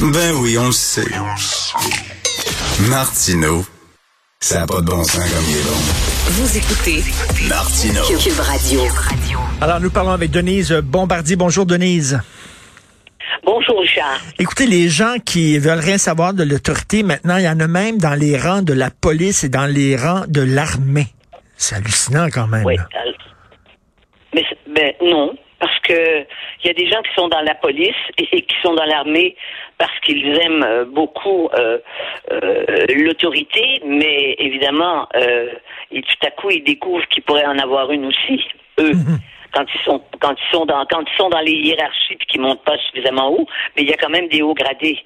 Ben 0.00 0.32
oui, 0.40 0.56
on 0.56 0.66
le 0.66 0.72
sait. 0.72 1.10
Martino, 2.88 3.64
ça 4.38 4.60
n'a 4.60 4.66
pas 4.66 4.80
de 4.80 4.86
bon 4.86 5.02
sens 5.02 5.28
comme 5.28 5.44
il 5.50 5.56
est 5.56 5.64
bon. 5.64 5.74
Vous 6.30 6.56
écoutez 6.56 7.02
Martino. 7.48 8.02
Cube 8.04 8.38
Radio. 8.38 8.82
Alors, 9.60 9.80
nous 9.80 9.90
parlons 9.90 10.12
avec 10.12 10.30
Denise 10.30 10.72
Bombardier. 10.72 11.34
Bonjour, 11.34 11.66
Denise. 11.66 12.20
Bonjour, 13.44 13.80
Richard. 13.80 14.20
Écoutez, 14.38 14.66
les 14.66 14.88
gens 14.88 15.16
qui 15.24 15.58
veulent 15.58 15.80
rien 15.80 15.98
savoir 15.98 16.32
de 16.32 16.44
l'autorité, 16.44 17.02
maintenant, 17.02 17.38
il 17.38 17.44
y 17.44 17.48
en 17.48 17.58
a 17.58 17.66
même 17.66 17.98
dans 17.98 18.14
les 18.14 18.38
rangs 18.38 18.62
de 18.62 18.74
la 18.74 18.90
police 18.90 19.42
et 19.42 19.48
dans 19.48 19.66
les 19.66 19.96
rangs 19.96 20.26
de 20.28 20.42
l'armée. 20.42 21.08
C'est 21.56 21.74
hallucinant 21.74 22.28
quand 22.32 22.46
même. 22.46 22.64
Oui. 22.64 22.76
Mais, 24.32 24.96
non, 25.02 25.34
parce 25.58 25.76
que 25.80 26.24
il 26.62 26.66
y 26.66 26.70
a 26.70 26.74
des 26.74 26.88
gens 26.88 27.00
qui 27.02 27.14
sont 27.14 27.28
dans 27.28 27.40
la 27.40 27.54
police 27.54 27.94
et, 28.18 28.42
qui 28.42 28.56
sont 28.62 28.74
dans 28.74 28.84
l'armée 28.84 29.36
parce 29.78 29.98
qu'ils 30.00 30.26
aiment 30.40 30.64
euh, 30.64 30.84
beaucoup 30.84 31.48
euh, 31.58 31.78
euh, 32.32 32.86
l'autorité, 32.96 33.80
mais 33.86 34.34
évidemment, 34.38 35.08
euh, 35.14 35.52
et 35.92 36.02
tout 36.02 36.26
à 36.26 36.30
coup, 36.30 36.50
ils 36.50 36.64
découvrent 36.64 37.06
qu'ils 37.08 37.22
pourraient 37.22 37.46
en 37.46 37.58
avoir 37.58 37.90
une 37.92 38.06
aussi, 38.06 38.44
eux. 38.80 38.92
Quand 39.52 39.64
ils 39.74 39.80
sont 39.84 40.02
quand 40.20 40.34
ils 40.34 40.52
sont 40.52 40.66
dans 40.66 40.84
quand 40.86 41.00
ils 41.00 41.16
sont 41.16 41.28
dans 41.28 41.40
les 41.40 41.52
hiérarchies 41.52 42.16
puis 42.16 42.26
qu'ils 42.26 42.40
montent 42.40 42.64
pas 42.64 42.76
suffisamment 42.78 43.30
haut, 43.30 43.46
mais 43.76 43.82
il 43.82 43.88
y 43.88 43.92
a 43.92 43.96
quand 43.96 44.10
même 44.10 44.28
des 44.28 44.42
hauts 44.42 44.54
gradés. 44.54 44.98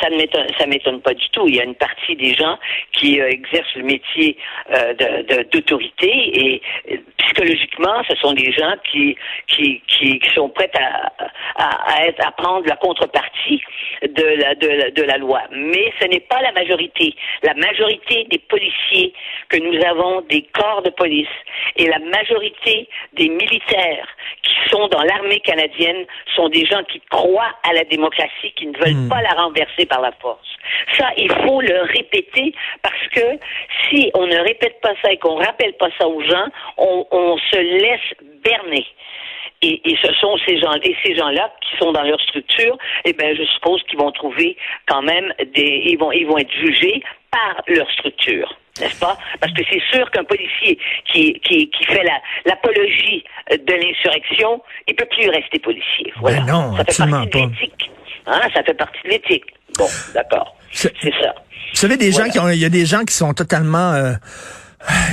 Ça 0.00 0.08
ne 0.10 0.70
m'étonne 0.70 1.00
pas 1.00 1.14
du 1.14 1.28
tout. 1.30 1.46
Il 1.48 1.56
y 1.56 1.60
a 1.60 1.64
une 1.64 1.74
partie 1.74 2.16
des 2.16 2.34
gens 2.34 2.58
qui 2.92 3.20
euh, 3.20 3.28
exercent 3.28 3.74
le 3.76 3.84
métier 3.84 4.36
euh, 4.70 4.94
d'autorité 5.52 6.10
et 6.10 6.62
psychologiquement, 7.18 8.02
ce 8.08 8.16
sont 8.16 8.32
des 8.32 8.52
gens 8.52 8.74
qui 8.90 9.16
qui 9.48 9.82
qui, 9.86 10.20
sont 10.34 10.48
prêts 10.48 10.70
à, 10.74 11.12
à, 11.56 12.26
à 12.26 12.30
prendre 12.32 12.66
la 12.66 12.76
contrepartie 12.76 13.62
de 14.02 14.90
de 14.90 15.02
la 15.02 15.18
loi. 15.18 15.42
Mais 15.50 15.92
ce 16.00 16.06
n'est 16.08 16.20
pas 16.20 16.40
la 16.40 16.52
majorité. 16.52 17.14
La 17.42 17.54
majorité 17.54 18.26
des 18.30 18.38
policiers 18.38 19.12
que 19.48 19.58
nous 19.58 19.84
avons 19.84 20.22
des 20.22 20.42
corps 20.52 20.82
de 20.82 20.90
police 20.90 21.28
et 21.76 21.86
la 21.86 21.98
majorité 21.98 22.88
des 23.14 23.28
militaires 23.28 23.81
qui 24.42 24.70
sont 24.70 24.88
dans 24.88 25.02
l'armée 25.02 25.40
canadienne 25.40 26.06
sont 26.34 26.48
des 26.48 26.64
gens 26.66 26.82
qui 26.84 27.00
croient 27.10 27.54
à 27.68 27.72
la 27.72 27.84
démocratie, 27.84 28.52
qui 28.56 28.66
ne 28.66 28.76
veulent 28.78 29.08
pas 29.08 29.22
la 29.22 29.30
renverser 29.30 29.86
par 29.86 30.00
la 30.00 30.12
force. 30.12 30.48
Ça, 30.98 31.10
il 31.16 31.30
faut 31.44 31.60
le 31.60 31.82
répéter 31.82 32.54
parce 32.82 33.08
que 33.14 33.38
si 33.88 34.10
on 34.14 34.26
ne 34.26 34.38
répète 34.38 34.80
pas 34.80 34.94
ça 35.02 35.12
et 35.12 35.18
qu'on 35.18 35.36
rappelle 35.36 35.74
pas 35.74 35.88
ça 35.98 36.08
aux 36.08 36.22
gens, 36.22 36.46
on, 36.78 37.06
on 37.10 37.36
se 37.38 37.58
laisse 37.58 38.14
berner. 38.44 38.86
Et, 39.62 39.80
et 39.88 39.96
ce 40.02 40.12
sont 40.14 40.36
ces 40.46 40.58
gens 40.58 40.74
et 40.82 40.96
ces 41.04 41.14
gens-là 41.14 41.52
qui 41.60 41.76
sont 41.76 41.92
dans 41.92 42.02
leur 42.02 42.20
structure, 42.20 42.76
eh 43.04 43.12
ben 43.12 43.36
je 43.36 43.44
suppose 43.44 43.80
qu'ils 43.84 43.98
vont 43.98 44.10
trouver 44.10 44.56
quand 44.88 45.02
même 45.02 45.32
des 45.54 45.82
ils 45.86 45.96
vont 45.96 46.10
ils 46.10 46.26
vont 46.26 46.38
être 46.38 46.52
jugés 46.52 47.00
par 47.30 47.62
leur 47.68 47.88
structure, 47.92 48.52
n'est-ce 48.80 48.96
pas? 48.98 49.16
Parce 49.40 49.52
que 49.52 49.62
c'est 49.70 49.82
sûr 49.92 50.10
qu'un 50.10 50.24
policier 50.24 50.78
qui 51.12 51.34
qui 51.40 51.70
qui 51.70 51.84
fait 51.84 52.02
la 52.04 52.18
l'apologie 52.46 53.22
de 53.50 53.72
l'insurrection, 53.74 54.62
il 54.88 54.94
peut 54.94 55.06
plus 55.10 55.28
rester 55.28 55.58
policier. 55.58 56.12
Voilà. 56.20 56.40
Ben 56.40 56.46
non, 56.52 56.76
ça 56.76 56.84
fait 56.84 57.10
partie 57.10 57.28
de 57.30 57.38
l'éthique. 57.38 57.90
Hein, 58.26 58.40
ça 58.54 58.62
fait 58.62 58.74
partie 58.74 58.98
de 59.04 59.08
l'éthique. 59.10 59.44
Bon, 59.78 59.86
d'accord. 60.14 60.56
C'est- 60.70 60.92
C'est 61.02 61.12
ça. 61.20 61.34
Vous 61.70 61.76
savez, 61.78 61.96
des 61.96 62.10
Voilà. 62.10 62.26
gens 62.26 62.30
qui 62.32 62.38
ont, 62.38 62.48
il 62.50 62.58
y 62.58 62.64
a 62.64 62.68
des 62.68 62.86
gens 62.86 63.04
qui 63.04 63.14
sont 63.14 63.32
totalement 63.34 63.92
euh, 63.92 64.12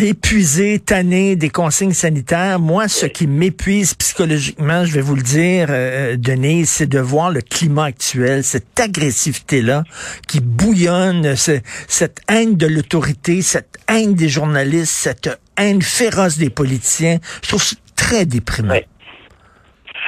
épuisés, 0.01 0.79
tannés 0.79 1.35
des 1.35 1.49
consignes 1.49 1.93
sanitaires. 1.93 2.59
Moi, 2.59 2.87
ce 2.87 3.05
qui 3.05 3.27
m'épuise 3.27 3.93
psychologiquement, 3.95 4.85
je 4.85 4.93
vais 4.93 5.01
vous 5.01 5.15
le 5.15 5.21
dire, 5.21 5.67
euh, 5.69 6.15
Denise, 6.17 6.69
c'est 6.69 6.87
de 6.89 6.99
voir 6.99 7.29
le 7.31 7.41
climat 7.41 7.85
actuel, 7.85 8.43
cette 8.43 8.79
agressivité-là 8.79 9.83
qui 10.27 10.39
bouillonne, 10.41 11.35
ce- 11.35 11.59
cette 11.87 12.21
haine 12.29 12.55
de 12.57 12.67
l'autorité, 12.67 13.41
cette 13.41 13.77
haine 13.87 14.15
des 14.15 14.29
journalistes, 14.29 14.91
cette 14.91 15.29
haine 15.57 15.81
féroce 15.81 16.37
des 16.37 16.49
politiciens. 16.49 17.19
Je 17.43 17.49
trouve 17.49 17.63
ça 17.63 17.75
très 17.95 18.25
déprimant. 18.25 18.73
Ouais. 18.73 18.87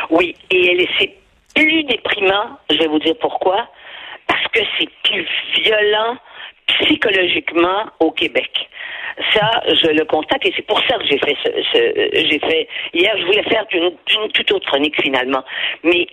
Oui, 0.09 0.35
et 0.49 0.71
elle 0.71 0.81
est- 0.81 0.89
c'est 0.99 1.13
plus 1.55 1.83
déprimant, 1.83 2.57
je 2.69 2.77
vais 2.77 2.87
vous 2.87 2.99
dire 2.99 3.15
pourquoi, 3.21 3.67
parce 4.27 4.43
que 4.53 4.59
c'est 4.79 4.89
plus 5.03 5.25
violent 5.63 6.17
psychologiquement 6.67 7.85
au 7.99 8.11
Québec. 8.11 8.49
Ça, 9.33 9.49
je 9.67 9.87
le 9.87 10.03
constate 10.05 10.45
et 10.45 10.53
c'est 10.55 10.65
pour 10.67 10.79
ça 10.87 10.97
que 10.97 11.05
j'ai 11.05 11.17
fait 11.19 11.35
ce, 11.43 11.49
ce- 11.71 12.27
j'ai 12.29 12.39
fait 12.39 12.67
hier. 12.93 13.15
Je 13.17 13.25
voulais 13.25 13.43
faire 13.43 13.65
une, 13.71 13.91
une 14.23 14.31
toute 14.33 14.51
autre 14.51 14.67
chronique 14.67 14.99
finalement, 15.01 15.43
mais 15.83 16.07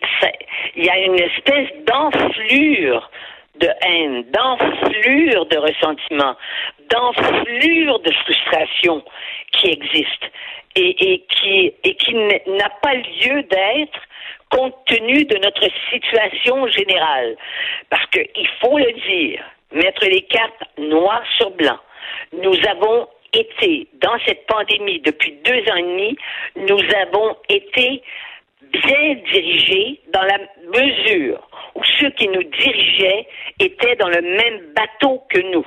il 0.76 0.84
y 0.84 0.90
a 0.90 0.98
une 0.98 1.18
espèce 1.20 1.68
d'enflure 1.84 3.10
de 3.56 3.68
haine, 3.86 4.24
d'enflure 4.30 5.46
de 5.46 5.56
ressentiment, 5.58 6.36
d'enflure 6.90 7.98
de 8.00 8.12
frustration 8.12 9.02
qui 9.52 9.70
existe 9.70 10.24
et, 10.76 11.12
et 11.12 11.24
qui, 11.28 11.72
et 11.82 11.94
qui 11.96 12.14
n'a 12.14 12.68
pas 12.82 12.94
lieu 12.94 13.42
d'être 13.42 13.98
compte 14.50 14.74
tenu 14.86 15.24
de 15.24 15.36
notre 15.38 15.66
situation 15.90 16.66
générale. 16.68 17.36
Parce 17.90 18.06
qu'il 18.06 18.48
faut 18.60 18.78
le 18.78 18.92
dire, 19.08 19.42
mettre 19.72 20.04
les 20.06 20.22
cartes 20.22 20.62
noir 20.78 21.22
sur 21.36 21.50
blanc. 21.50 21.78
Nous 22.32 22.56
avons 22.69 23.08
été, 23.32 23.88
dans 24.00 24.19
cette 24.26 24.46
pandémie 24.46 25.00
depuis 25.00 25.32
deux 25.44 25.60
ans 25.72 25.76
et 25.76 25.82
demi, 25.82 26.16
nous 26.56 26.80
avons 27.02 27.36
été 27.48 28.02
bien 28.72 29.14
dirigés 29.32 30.00
dans 30.12 30.22
la 30.22 30.38
mesure 30.74 31.41
où 31.74 31.82
ceux 31.98 32.10
qui 32.10 32.28
nous 32.28 32.42
dirigeaient 32.42 33.26
étaient 33.60 33.97
dans 33.97 34.08
le 34.08 34.22
même 34.22 34.72
bateau 34.74 35.22
que 35.30 35.41
nous. 35.52 35.66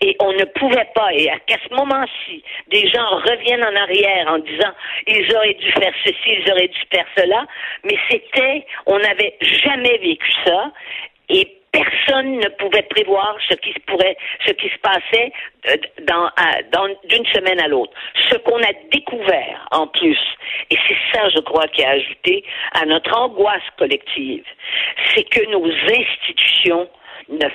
Et 0.00 0.16
on 0.20 0.32
ne 0.32 0.44
pouvait 0.44 0.88
pas, 0.94 1.12
et 1.12 1.28
à 1.30 1.38
ce 1.48 1.74
moment-ci, 1.74 2.42
des 2.68 2.88
gens 2.88 3.08
reviennent 3.08 3.64
en 3.64 3.76
arrière 3.76 4.26
en 4.28 4.38
disant 4.38 4.72
ils 5.06 5.36
auraient 5.36 5.54
dû 5.54 5.70
faire 5.72 5.92
ceci, 6.02 6.16
ils 6.26 6.50
auraient 6.50 6.68
dû 6.68 6.80
faire 6.90 7.06
cela, 7.16 7.46
mais 7.84 7.96
c'était, 8.10 8.66
on 8.86 8.98
n'avait 8.98 9.36
jamais 9.40 9.98
vécu 9.98 10.32
ça, 10.44 10.72
et 11.28 11.46
personne 11.76 12.38
ne 12.38 12.48
pouvait 12.58 12.82
prévoir 12.82 13.36
ce 13.48 13.54
qui 13.54 13.72
se 13.72 14.78
passait 14.80 15.32
euh, 15.68 15.76
d'une 17.04 17.26
semaine 17.26 17.60
à 17.60 17.68
l'autre. 17.68 17.92
Ce 18.30 18.36
qu'on 18.36 18.62
a 18.62 18.72
découvert 18.90 19.66
en 19.72 19.86
plus, 19.86 20.18
et 20.70 20.76
c'est 20.88 20.96
ça, 21.12 21.28
je 21.28 21.40
crois, 21.40 21.66
qui 21.68 21.84
a 21.84 21.90
ajouté 21.90 22.44
à 22.72 22.86
notre 22.86 23.14
angoisse 23.16 23.68
collective, 23.78 24.44
c'est 25.14 25.24
que 25.24 25.44
nos 25.50 25.66
institutions 25.66 26.88
ne 27.28 27.48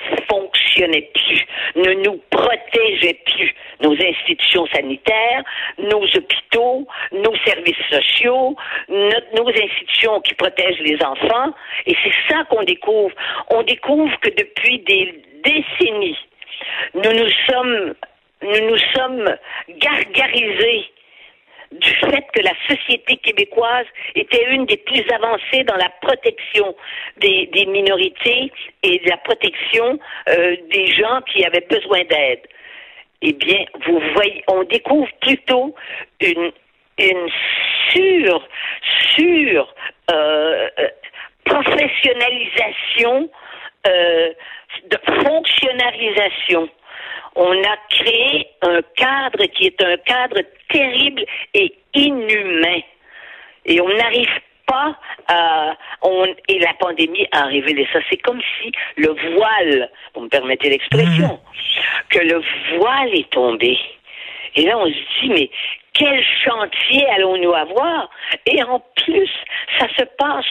ne 0.79 1.93
nous 2.05 2.21
protégeaient 2.29 3.19
plus. 3.25 3.53
Nos 3.81 3.93
institutions 3.93 4.65
sanitaires, 4.67 5.43
nos 5.79 6.03
hôpitaux, 6.03 6.87
nos 7.11 7.35
services 7.45 7.75
sociaux, 7.89 8.55
nos 8.89 9.47
institutions 9.47 10.21
qui 10.21 10.33
protègent 10.35 10.81
les 10.81 11.01
enfants. 11.03 11.53
Et 11.85 11.95
c'est 12.03 12.13
ça 12.29 12.43
qu'on 12.49 12.63
découvre. 12.63 13.15
On 13.49 13.63
découvre 13.63 14.17
que 14.19 14.29
depuis 14.29 14.79
des 14.79 15.21
décennies, 15.43 16.17
nous 16.93 17.11
nous 17.11 18.77
sommes 18.95 19.35
gargarisés 19.69 20.91
du 21.71 21.89
fait 21.89 22.25
que 22.33 22.41
la 22.41 22.53
société 22.67 23.17
québécoise 23.17 23.85
était 24.15 24.45
une 24.51 24.65
des 24.65 24.77
plus 24.77 25.05
avancées 25.11 25.63
dans 25.63 25.77
la 25.77 25.89
protection 26.01 26.75
des, 27.17 27.47
des 27.53 27.65
minorités 27.65 28.51
et 28.83 28.99
de 28.99 29.09
la 29.09 29.17
protection 29.17 29.99
euh, 30.29 30.55
des 30.69 30.87
gens 30.87 31.21
qui 31.31 31.45
avaient 31.45 31.65
besoin 31.69 32.03
d'aide. 32.09 32.41
Eh 33.21 33.33
bien, 33.33 33.65
vous 33.85 34.01
voyez, 34.15 34.43
on 34.47 34.63
découvre 34.63 35.09
plutôt 35.21 35.75
une, 36.19 36.51
une 36.97 37.29
sur, 37.91 38.47
sur 39.15 39.75
euh, 40.11 40.67
euh, 40.79 40.87
professionnalisation, 41.45 43.29
euh, 43.87 44.33
de 44.89 44.97
fonctionnalisation 45.23 46.69
on 47.35 47.63
a 47.63 47.77
créé 47.89 48.47
un 48.61 48.81
cadre 48.95 49.45
qui 49.45 49.67
est 49.67 49.83
un 49.83 49.97
cadre 49.97 50.41
terrible 50.69 51.23
et 51.53 51.73
inhumain. 51.93 52.81
Et 53.65 53.79
on 53.81 53.89
n'arrive 53.89 54.39
pas 54.65 54.97
à... 55.27 55.75
On, 56.01 56.25
et 56.47 56.59
la 56.59 56.73
pandémie 56.73 57.27
a 57.31 57.45
révélé 57.45 57.87
ça. 57.93 57.99
C'est 58.09 58.17
comme 58.17 58.41
si 58.41 58.71
le 58.97 59.09
voile, 59.35 59.89
vous 60.13 60.21
me 60.21 60.29
permettez 60.29 60.69
l'expression, 60.69 61.39
que 62.09 62.19
le 62.19 62.41
voile 62.77 63.13
est 63.13 63.29
tombé. 63.29 63.77
Et 64.55 64.63
là, 64.63 64.77
on 64.77 64.87
se 64.87 65.21
dit, 65.21 65.29
mais 65.29 65.49
quel 65.93 66.23
chantier 66.43 67.05
allons-nous 67.15 67.53
avoir? 67.53 68.09
Et 68.45 68.63
en 68.63 68.79
plus, 68.95 69.29
ça 69.77 69.87
se 69.97 70.03
passe 70.17 70.45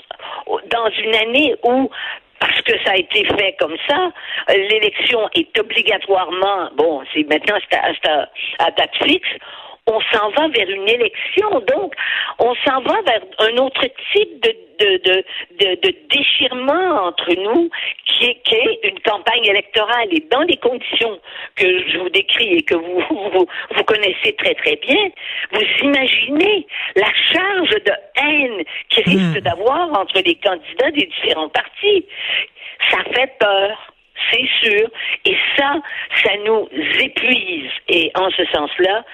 dans 0.47 0.91
une 1.03 1.15
année 1.15 1.55
où 1.65 1.91
que 2.71 2.79
ça 2.85 2.93
a 2.93 2.97
été 2.97 3.25
fait 3.25 3.57
comme 3.59 3.77
ça, 3.89 4.11
l'élection 4.49 5.29
est 5.35 5.59
obligatoirement, 5.59 6.71
bon, 6.77 7.03
c'est 7.13 7.25
maintenant 7.29 7.57
c'est 7.71 7.77
à, 7.79 8.13
à- 8.13 8.29
à 8.67 8.71
date 8.71 8.95
fixe, 9.03 9.29
on 9.91 10.01
s'en 10.13 10.31
va 10.31 10.49
vers 10.49 10.71
une 10.71 10.89
élection. 10.89 11.49
Donc, 11.67 11.95
on 12.39 12.55
s'en 12.67 12.81
va 12.83 13.03
vers 13.03 13.23
un 13.39 13.57
autre 13.59 13.85
type 14.13 14.43
de, 14.43 14.57
de, 14.79 14.97
de, 14.99 15.25
de, 15.59 15.81
de 15.83 15.95
déchirement 16.09 17.07
entre 17.07 17.33
nous 17.35 17.69
qui 18.07 18.27
est, 18.27 18.43
qui 18.45 18.55
est 18.55 18.81
une 18.85 19.01
campagne 19.01 19.45
électorale. 19.45 20.09
Et 20.13 20.25
dans 20.31 20.43
les 20.43 20.57
conditions 20.57 21.19
que 21.57 21.67
je 21.89 21.99
vous 21.99 22.09
décris 22.11 22.55
et 22.59 22.63
que 22.63 22.77
vous, 22.77 23.03
vous, 23.11 23.47
vous 23.75 23.85
connaissez 23.85 24.33
très 24.39 24.55
très 24.55 24.77
bien, 24.77 25.11
vous 25.53 25.67
imaginez 25.83 26.67
la 26.95 27.13
charge 27.33 27.71
de 27.71 27.93
haine 28.17 28.65
qui 28.91 29.03
risque 29.03 29.41
d'avoir 29.41 29.93
entre 29.99 30.21
les 30.25 30.37
candidats 30.37 30.91
des 30.93 31.07
différents 31.07 31.49
partis. 31.49 32.07
Ça 32.91 32.99
fait 33.13 33.33
peur 33.39 33.91
c'est 34.31 34.49
sûr. 34.63 34.89
Et 35.25 35.37
ça, 35.57 35.77
ça 36.23 36.31
nous 36.45 36.69
épuise. 37.01 37.71
Et 37.89 38.11
en 38.15 38.31
ce 38.31 38.45
sens-là, 38.47 39.05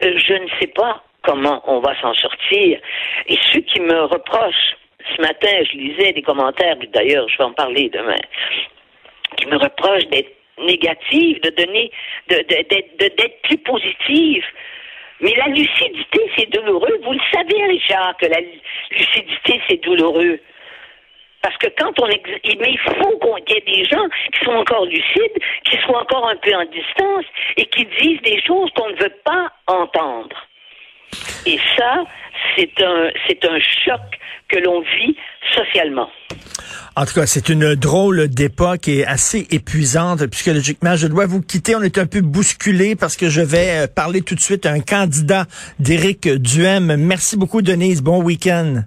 je 0.00 0.34
ne 0.34 0.48
sais 0.60 0.68
pas 0.68 1.02
comment 1.22 1.62
on 1.66 1.80
va 1.80 1.98
s'en 2.00 2.14
sortir. 2.14 2.80
Et 3.26 3.38
ceux 3.52 3.60
qui 3.60 3.80
me 3.80 4.04
reprochent, 4.04 4.76
ce 5.16 5.22
matin, 5.22 5.50
je 5.70 5.76
lisais 5.76 6.12
des 6.12 6.22
commentaires, 6.22 6.76
d'ailleurs, 6.92 7.28
je 7.28 7.38
vais 7.38 7.44
en 7.44 7.52
parler 7.52 7.88
demain, 7.90 8.20
qui 9.36 9.46
me 9.46 9.56
reprochent 9.56 10.06
d'être 10.08 10.34
négative, 10.58 11.40
de 11.42 11.50
donner, 11.50 11.90
d'être 12.28 12.98
de, 12.98 13.08
d'être 13.16 13.42
plus 13.42 13.58
positive. 13.58 14.44
Mais 15.20 15.34
la 15.36 15.48
lucidité, 15.48 16.30
c'est 16.36 16.50
douloureux. 16.50 16.98
Vous 17.02 17.12
le 17.12 17.20
savez, 17.32 17.64
Richard, 17.66 18.16
que 18.16 18.26
la 18.26 18.40
lucidité, 18.90 19.60
c'est 19.68 19.82
douloureux. 19.82 20.38
Parce 21.42 21.56
que 21.56 21.68
quand 21.78 21.92
on 22.00 22.06
mais 22.06 22.72
il 22.72 22.78
faut 22.78 23.18
qu'il 23.46 23.54
y 23.54 23.58
ait 23.58 23.76
des 23.76 23.84
gens 23.86 24.06
qui 24.32 24.44
sont 24.44 24.52
encore 24.52 24.84
lucides, 24.84 25.42
qui 25.64 25.76
soient 25.86 26.02
encore 26.02 26.28
un 26.28 26.36
peu 26.36 26.54
en 26.54 26.64
distance 26.64 27.24
et 27.56 27.66
qui 27.66 27.86
disent 28.00 28.20
des 28.22 28.42
choses 28.42 28.70
qu'on 28.76 28.90
ne 28.90 28.96
veut 28.96 29.14
pas 29.24 29.50
entendre. 29.66 30.36
Et 31.46 31.58
ça, 31.76 32.04
c'est 32.56 32.82
un, 32.82 33.10
c'est 33.26 33.44
un 33.44 33.58
choc 33.84 34.00
que 34.48 34.58
l'on 34.58 34.80
vit 34.80 35.16
socialement. 35.54 36.10
En 36.96 37.06
tout 37.06 37.14
cas, 37.14 37.26
c'est 37.26 37.48
une 37.48 37.74
drôle 37.74 38.28
d'époque 38.28 38.88
et 38.88 39.06
assez 39.06 39.46
épuisante 39.50 40.26
psychologiquement. 40.26 40.96
Je 40.96 41.06
dois 41.06 41.26
vous 41.26 41.40
quitter. 41.40 41.74
On 41.74 41.82
est 41.82 41.98
un 41.98 42.06
peu 42.06 42.20
bousculé 42.20 42.96
parce 42.96 43.16
que 43.16 43.28
je 43.28 43.40
vais 43.40 43.70
euh, 43.70 43.86
parler 43.86 44.22
tout 44.22 44.34
de 44.34 44.40
suite 44.40 44.66
à 44.66 44.72
un 44.72 44.80
candidat 44.80 45.46
d'Éric 45.78 46.28
Duhem. 46.28 46.96
Merci 46.96 47.36
beaucoup, 47.36 47.62
Denise. 47.62 48.02
Bon 48.02 48.22
week-end. 48.22 48.82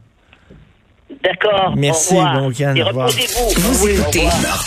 D'accord. 1.23 1.73
Merci, 1.77 2.15
bon 2.15 2.47
week-end. 2.47 2.73
Et 2.75 2.83
reposez-vous. 2.83 3.61
Vous 3.61 3.87
écoutez 3.87 4.27